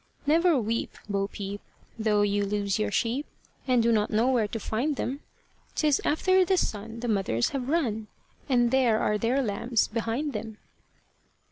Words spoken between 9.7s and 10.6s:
behind them.